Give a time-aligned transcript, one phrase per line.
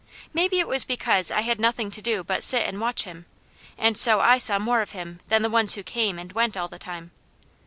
[0.33, 3.27] Maybe it was because I had nothing to do but sit and watch him,
[3.77, 6.67] and so I saw more of him than the ones who came and went all
[6.67, 7.11] the time.